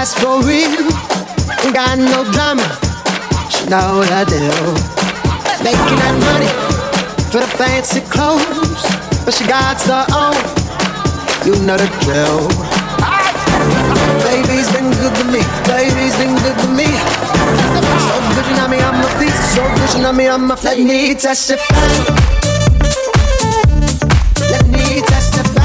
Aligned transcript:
That's 0.00 0.14
for 0.14 0.40
real. 0.40 0.88
Ain't 1.60 1.74
got 1.76 1.98
no 1.98 2.24
drama. 2.32 2.64
She 3.52 3.68
know 3.68 4.00
the 4.00 4.24
deal. 4.24 4.72
Making 5.60 5.96
that 6.00 6.16
money 6.24 6.48
for 7.28 7.44
the 7.44 7.50
fancy 7.60 8.00
clothes, 8.08 8.80
but 9.26 9.34
she 9.36 9.44
got 9.44 9.76
her 9.92 10.08
own. 10.16 10.40
You 11.44 11.52
know 11.68 11.76
the 11.76 11.84
drill. 12.00 12.48
Baby's 14.24 14.72
been 14.72 14.88
good 14.88 15.12
to 15.20 15.24
me. 15.28 15.44
Baby's 15.68 16.16
been 16.16 16.32
good 16.32 16.56
to 16.64 16.68
me. 16.72 16.88
So 18.08 18.16
good 18.32 18.48
you 18.48 18.56
know 18.56 18.68
me, 18.72 18.80
I'm 18.80 19.04
a 19.04 19.08
beast. 19.20 19.36
So 19.52 19.60
good 19.68 19.92
you 19.96 20.00
know 20.00 20.14
me, 20.14 20.28
I'm 20.30 20.50
a 20.50 20.56
flat. 20.56 20.78
Let 20.78 20.88
me 20.88 21.14
testify. 25.02 25.59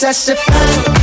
Testify. 0.00 0.99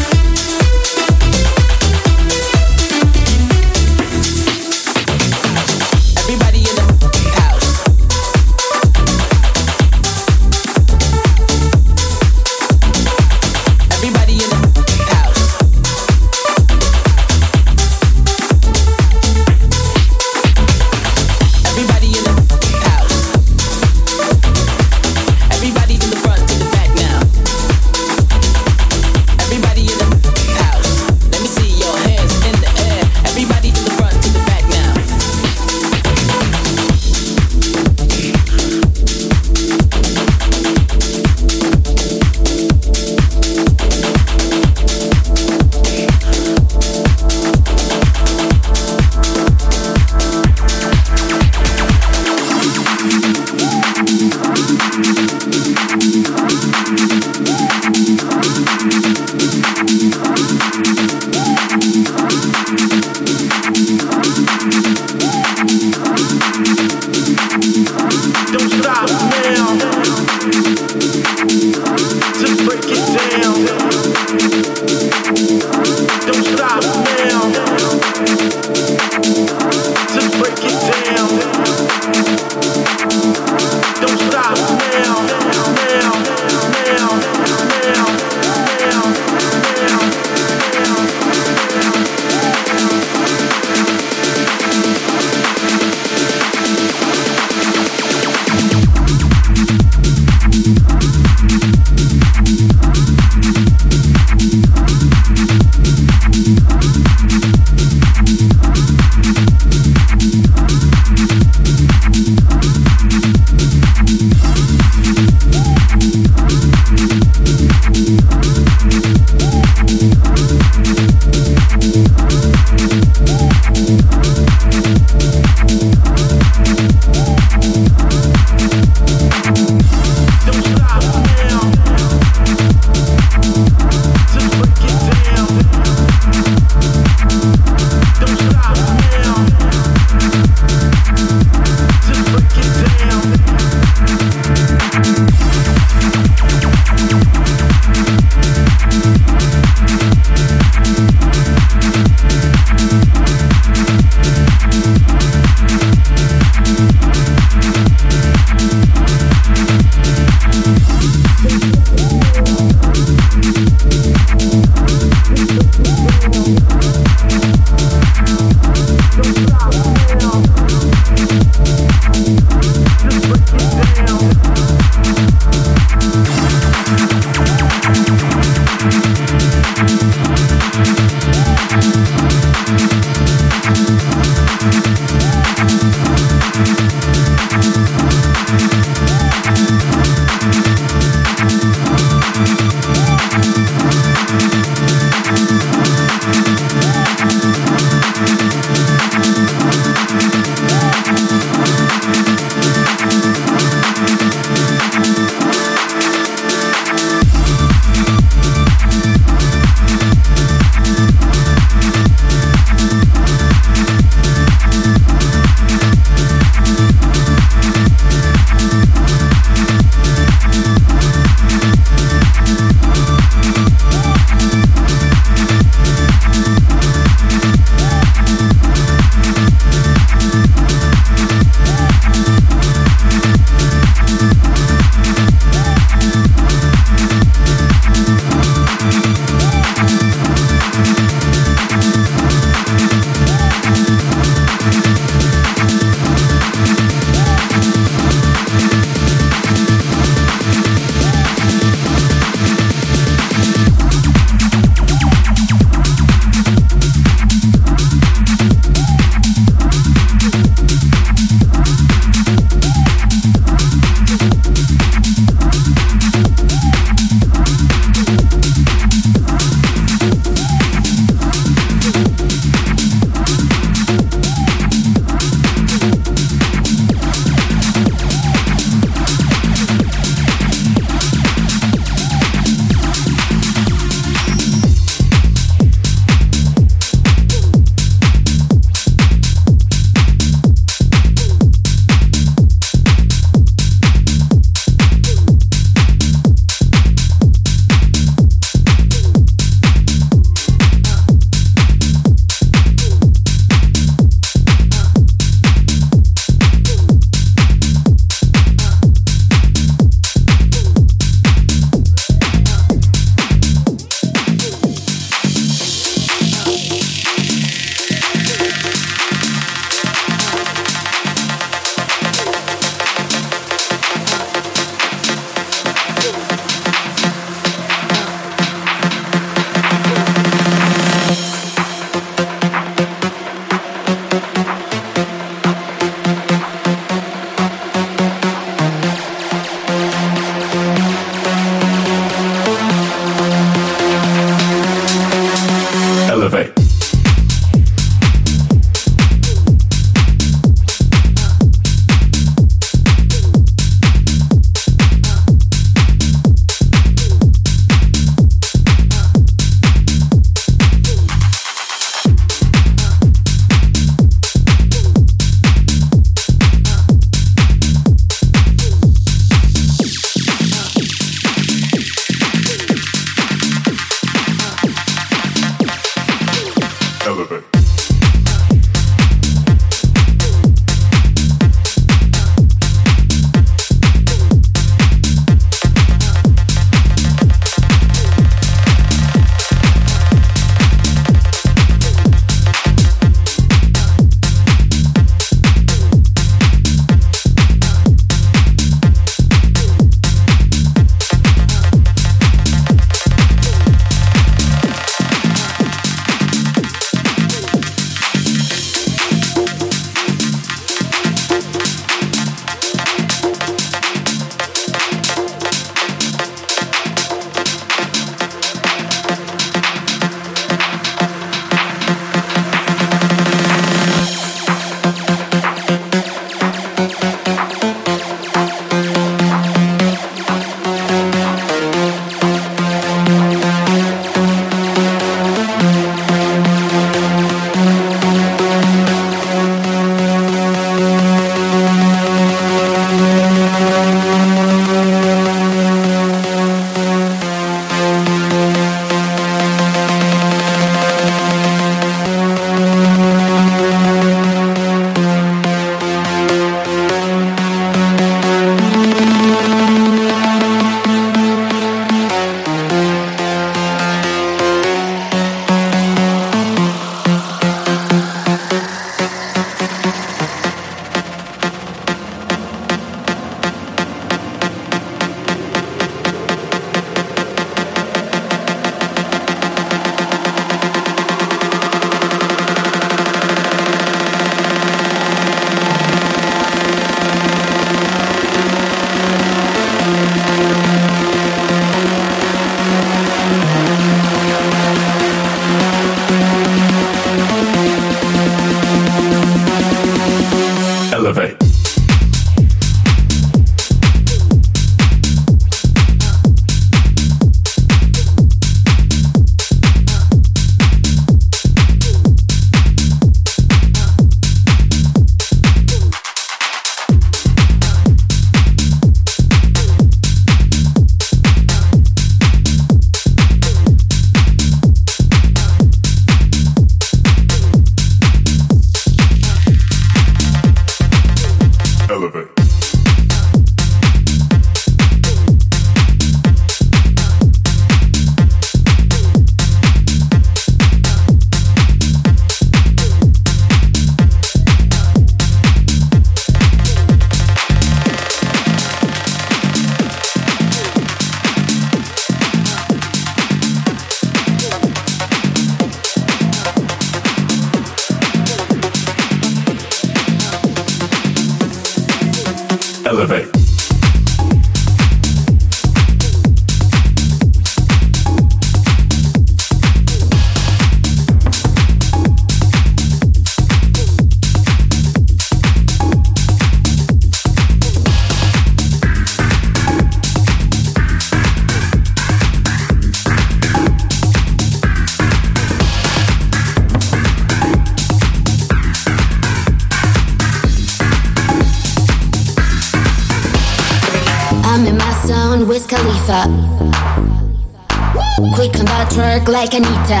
Like 599.48 599.62
Anita. 599.62 600.00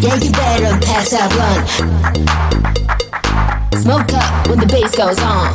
Yeah, 0.00 0.16
you 0.16 0.30
better 0.32 0.78
pass 0.86 1.10
that 1.10 1.28
blunt. 1.34 1.68
Smoke 3.82 4.12
up 4.14 4.48
when 4.48 4.58
the 4.60 4.66
bass 4.66 4.96
goes 4.96 5.18
on. 5.20 5.52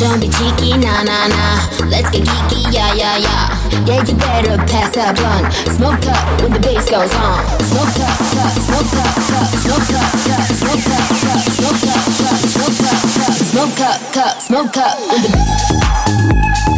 Don't 0.00 0.18
be 0.18 0.28
cheeky, 0.28 0.78
nah, 0.78 1.02
nah, 1.06 1.28
nah. 1.28 1.60
Let's 1.86 2.10
get 2.10 2.26
geeky, 2.26 2.72
yeah, 2.72 2.94
yeah, 2.94 3.18
yeah. 3.18 3.54
Yeah, 3.86 4.02
you 4.02 4.16
better 4.16 4.56
pass 4.66 4.90
that 4.96 5.14
blunt. 5.14 5.52
Smoke 5.70 6.06
up 6.08 6.40
when 6.42 6.52
the 6.52 6.60
bass 6.60 6.90
goes 6.90 7.14
on. 7.14 7.44
Smoke 7.70 7.98
up, 8.02 8.18
up, 8.42 8.58
smoke 8.58 8.90
up, 8.90 9.14
up, 9.38 9.54
smoke 9.62 9.94
up, 9.94 10.10
up, 10.34 10.50
smoke 10.50 10.90
up, 10.90 11.14
up, 11.30 11.46
smoke 11.54 11.86
up, 11.94 12.02
up, 12.26 12.42
smoke 12.42 12.82
up, 12.90 13.06
up, 13.22 13.38
smoke 13.38 13.80
up, 13.86 14.16
up, 14.18 14.34
smoke 14.40 14.76
up 14.78 14.98
when 16.66 16.73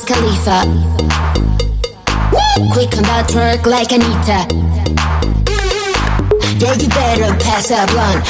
the 0.00 0.14
Khalifa. 0.14 0.60
Quick 2.72 2.96
on 2.96 3.02
that 3.04 3.28
twerk 3.28 3.66
like 3.66 3.92
Anita. 3.92 4.46
Yeah, 6.58 6.74
you 6.74 6.88
better 6.88 7.34
pass 7.42 7.68
that 7.68 7.88
blunt. 7.90 8.26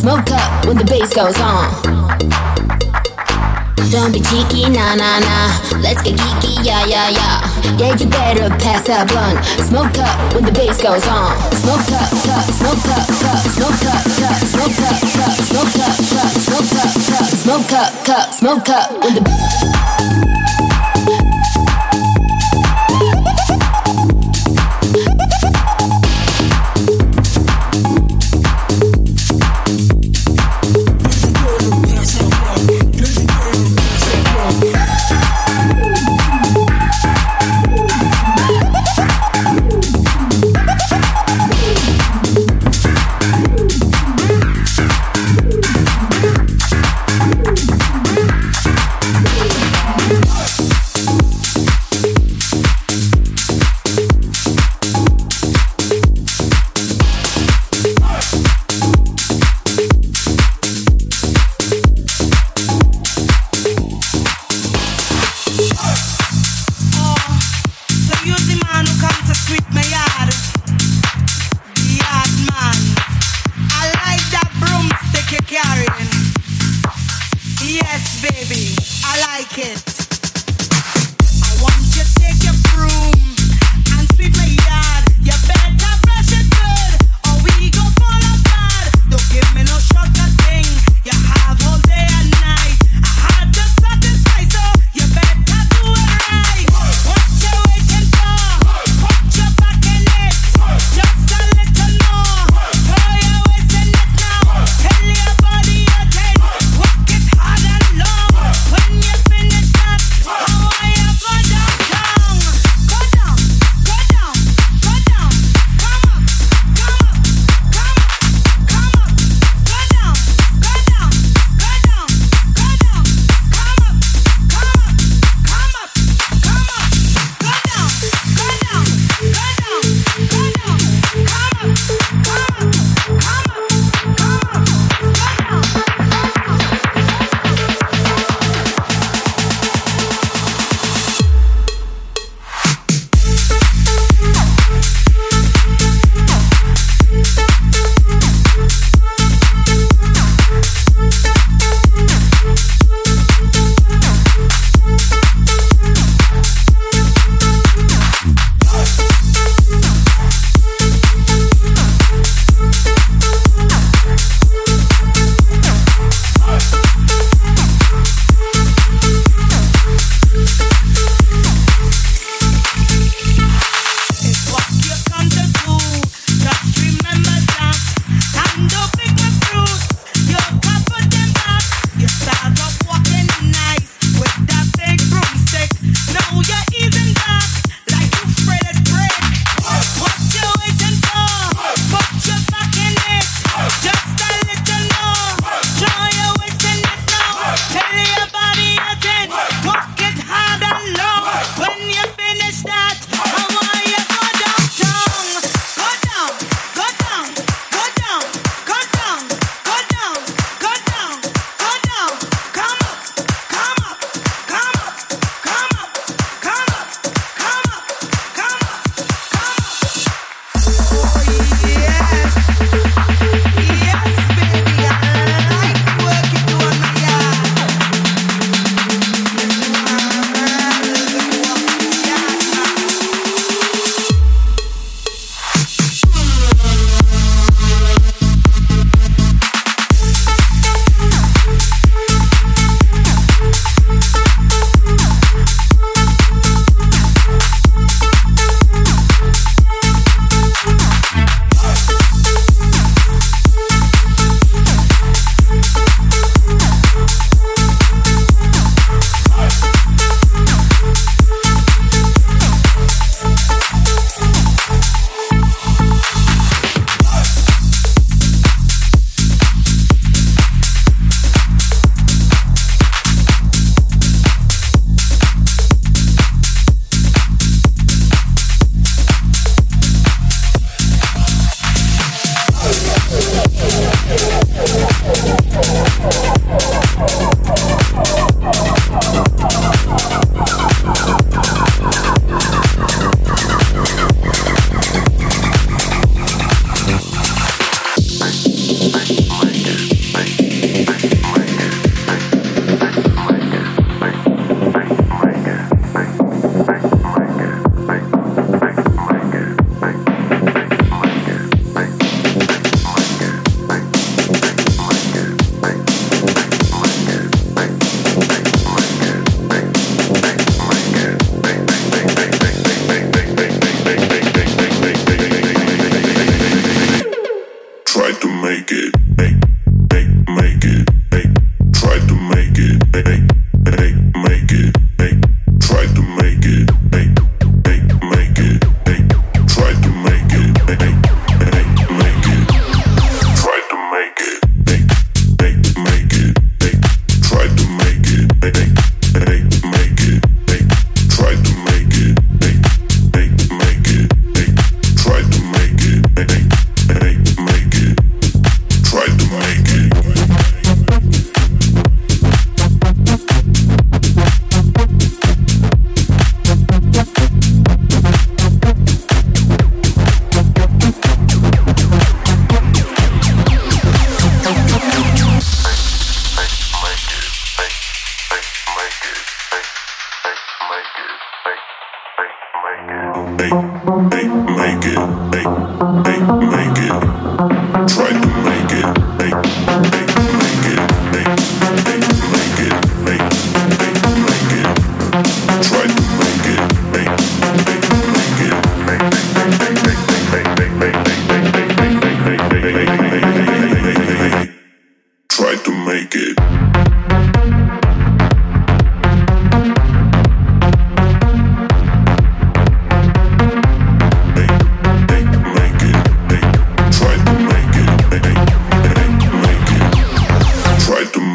Smoke 0.00 0.30
up 0.30 0.66
when 0.66 0.76
the 0.76 0.84
bass 0.84 1.14
goes 1.14 1.40
on. 1.40 2.49
Don't 3.90 4.12
be 4.12 4.20
cheeky, 4.20 4.70
nah, 4.70 4.94
nah, 4.94 5.18
nah. 5.18 5.50
Let's 5.82 6.00
get 6.02 6.14
geeky, 6.14 6.64
yeah, 6.64 6.86
yeah, 6.86 7.10
yeah. 7.10 7.42
Yeah, 7.76 7.96
you 7.98 8.06
better 8.06 8.48
pass 8.62 8.86
that 8.86 9.08
blunt. 9.10 9.42
Smoke 9.66 9.98
up 9.98 10.14
when 10.32 10.44
the 10.44 10.52
bass 10.52 10.80
goes 10.80 11.02
on. 11.10 11.34
Smoke 11.58 11.90
up, 11.98 12.06
up, 12.30 12.46
smoke 12.54 12.86
up, 12.86 13.02
up, 13.26 13.42
smoke 13.50 13.82
up, 13.90 14.06
up, 14.06 14.38
smoke 14.46 14.78
up, 14.86 14.94
up, 14.94 15.34
smoke 15.42 15.74
up, 15.74 15.98
up, 16.22 16.30
smoke 16.38 16.70
up, 16.70 16.94
up, 17.18 17.26
smoke 17.34 17.72
up, 17.74 18.08
up, 18.08 18.30
smoke 18.30 18.68
up 18.68 18.90
when 19.02 19.14
the 19.18 20.29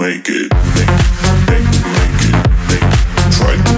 make 0.06 0.30
it, 0.30 0.54
make, 0.76 0.88
make, 1.50 1.66
make 1.96 2.22
it, 2.30 2.38
make, 2.70 3.32
try. 3.32 3.75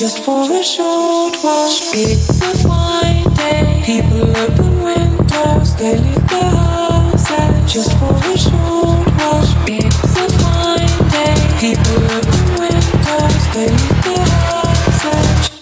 Just 0.00 0.24
for 0.24 0.50
a 0.50 0.64
short 0.64 1.36
while. 1.42 1.68
It's 1.92 2.40
a 2.40 2.66
fine 2.66 3.22
day. 3.34 3.82
People 3.84 4.34
open 4.34 4.82
windows, 4.82 5.76
they 5.76 5.98
leave 5.98 6.26
the 6.26 6.40
houses 6.40 7.70
just 7.70 7.92
for 7.98 8.14
a 8.16 8.38
short 8.38 9.06
while. 9.18 9.44
It's 9.68 10.16
a 10.16 10.26
fine 10.40 11.10
day. 11.10 11.36
People 11.60 12.02
open 12.16 12.44
windows, 12.60 13.44
they 13.52 13.68
leave 13.68 14.02
the 14.08 14.16
houses. 14.40 15.60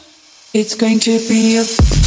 It's 0.55 0.77
going 0.77 1.01
to 1.01 1.19
be 1.29 1.57
a 1.57 1.98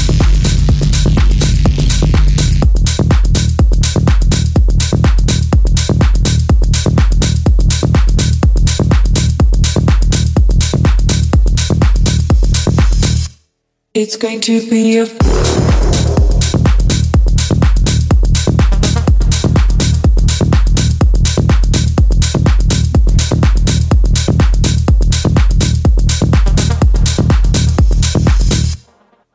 It's 14.13 14.17
going 14.17 14.41
to 14.41 14.69
be 14.69 14.97
a 14.97 15.05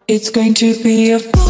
It's 0.06 0.28
going 0.28 0.52
to 0.52 0.82
be 0.82 1.12
a 1.12 1.45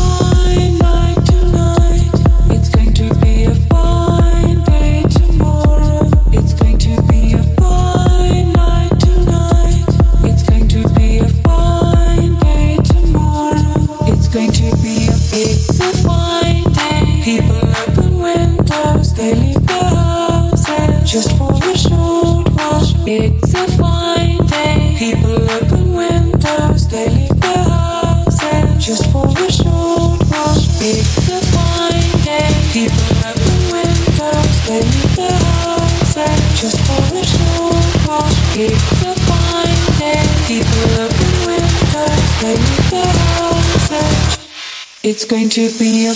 It's 45.02 45.26
going 45.26 45.50
to 45.50 45.68
be 45.78 46.07
a 46.07 46.12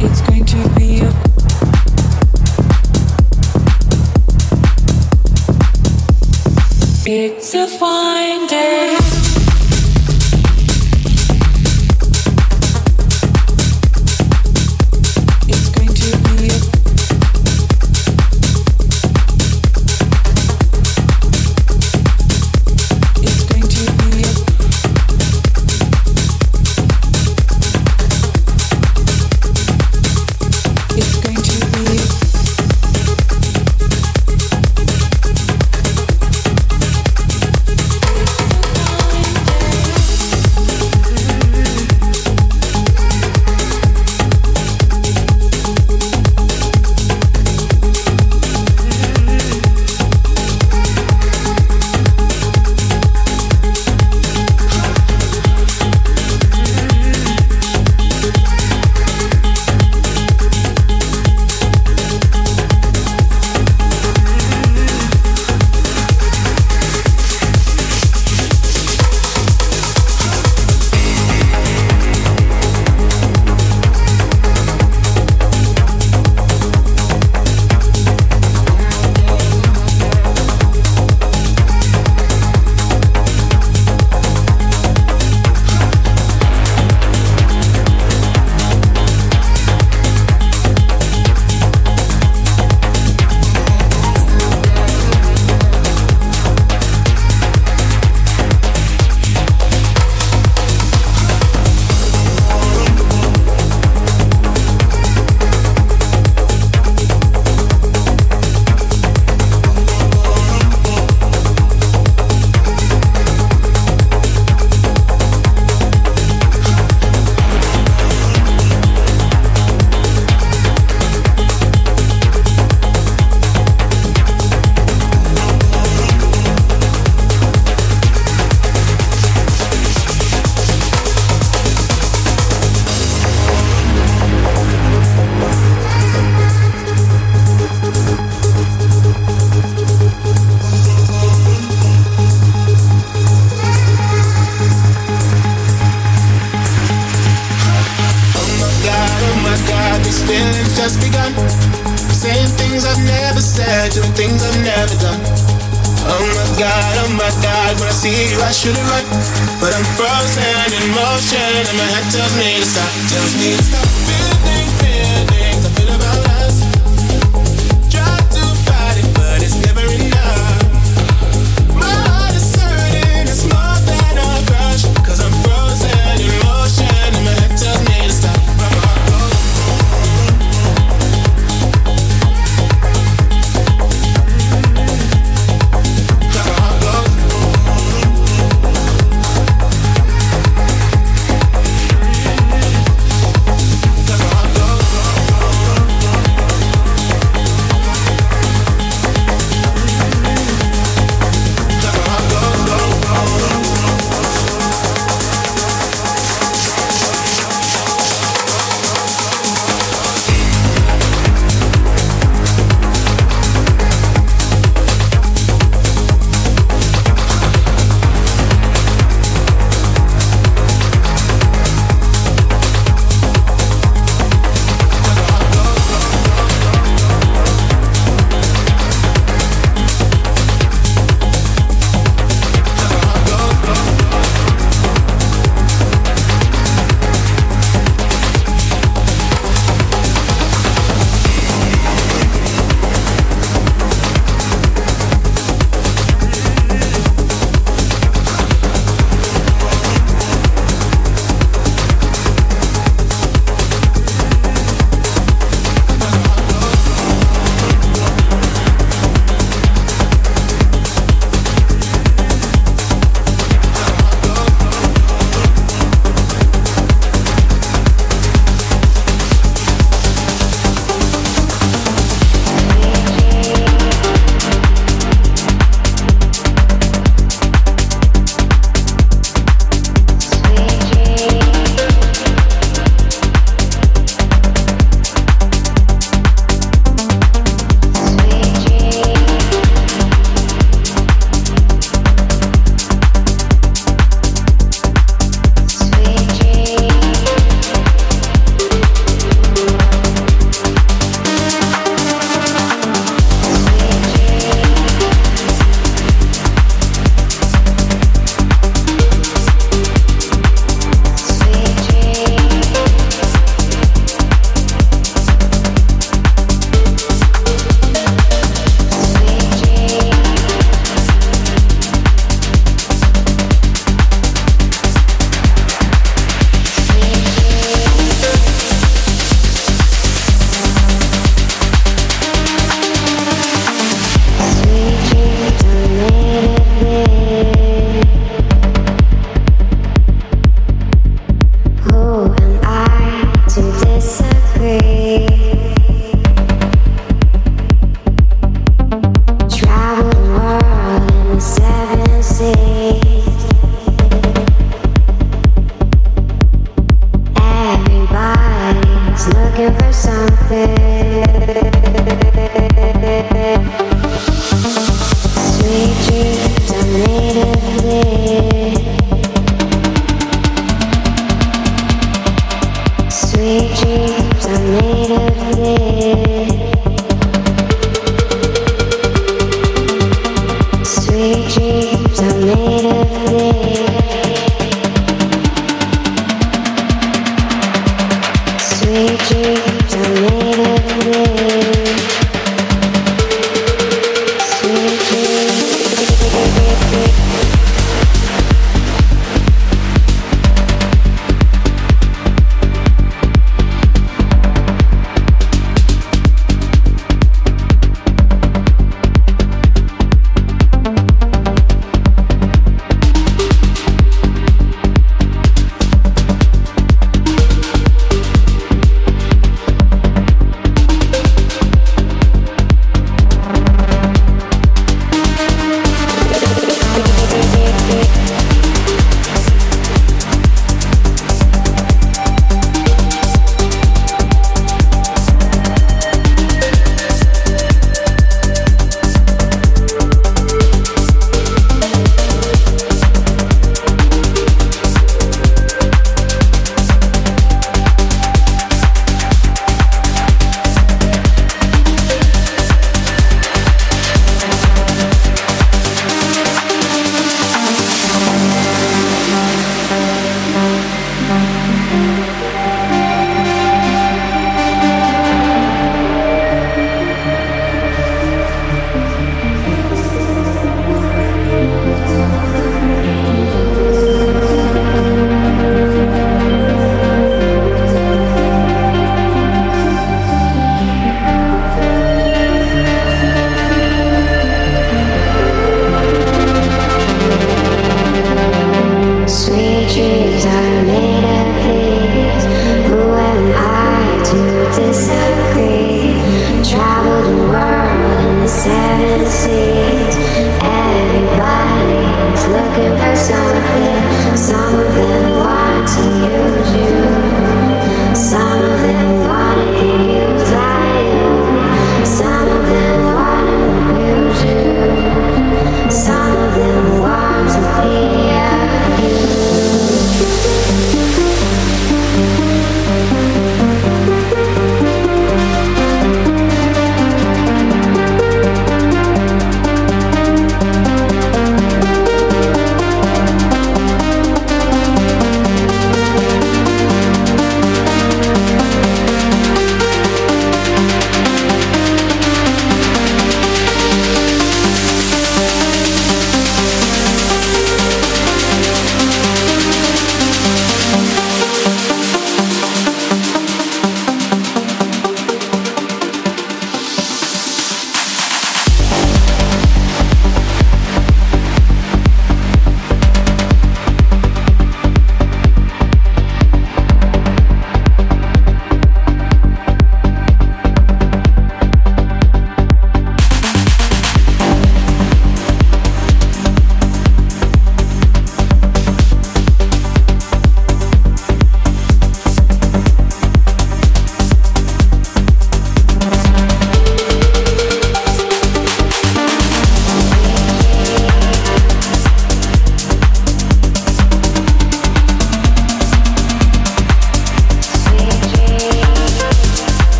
It's 0.00 0.20
going 0.22 0.44
to 0.46 0.68
feel 0.70 1.12
It's 7.06 7.54
a 7.54 7.68
fine 7.68 8.48
day 8.48 9.17